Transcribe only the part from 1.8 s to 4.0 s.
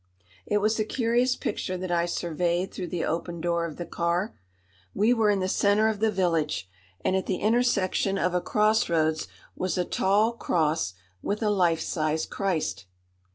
I surveyed through the opened door of the